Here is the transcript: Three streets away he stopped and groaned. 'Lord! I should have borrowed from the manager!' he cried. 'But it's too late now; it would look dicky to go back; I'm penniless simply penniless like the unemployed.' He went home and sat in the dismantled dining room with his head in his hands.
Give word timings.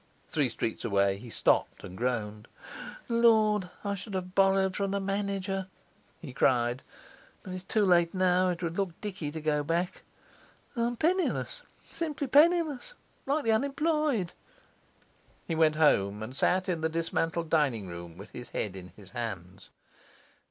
Three 0.29 0.49
streets 0.49 0.83
away 0.83 1.19
he 1.19 1.29
stopped 1.29 1.83
and 1.83 1.95
groaned. 1.95 2.47
'Lord! 3.07 3.69
I 3.85 3.93
should 3.93 4.15
have 4.15 4.33
borrowed 4.33 4.75
from 4.75 4.89
the 4.89 4.99
manager!' 4.99 5.67
he 6.19 6.33
cried. 6.33 6.81
'But 7.43 7.53
it's 7.53 7.63
too 7.63 7.85
late 7.85 8.11
now; 8.11 8.49
it 8.49 8.63
would 8.63 8.79
look 8.79 8.99
dicky 8.99 9.29
to 9.29 9.39
go 9.39 9.61
back; 9.63 10.01
I'm 10.75 10.95
penniless 10.95 11.61
simply 11.87 12.25
penniless 12.25 12.95
like 13.27 13.43
the 13.43 13.51
unemployed.' 13.51 14.33
He 15.47 15.53
went 15.53 15.75
home 15.75 16.23
and 16.23 16.35
sat 16.35 16.67
in 16.67 16.81
the 16.81 16.89
dismantled 16.89 17.51
dining 17.51 17.85
room 17.87 18.17
with 18.17 18.31
his 18.31 18.49
head 18.49 18.75
in 18.75 18.87
his 18.95 19.11
hands. 19.11 19.69